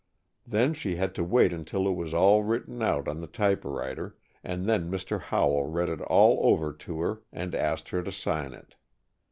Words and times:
Then 0.47 0.73
she 0.73 0.95
had 0.95 1.13
to 1.13 1.23
wait 1.23 1.53
until 1.53 1.87
it 1.87 1.91
was 1.93 2.11
all 2.11 2.41
written 2.41 2.81
out 2.81 3.07
on 3.07 3.21
the 3.21 3.27
typewriter, 3.27 4.17
and 4.43 4.65
then 4.67 4.89
Mr. 4.89 5.21
Howell 5.21 5.65
read 5.67 5.89
it 5.89 6.01
all 6.01 6.39
over 6.41 6.73
to 6.73 7.01
her 7.01 7.21
and 7.31 7.53
asked 7.53 7.89
her 7.89 8.01
to 8.01 8.11
sign 8.11 8.51
it. 8.55 8.73